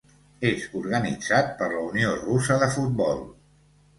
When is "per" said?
1.59-1.67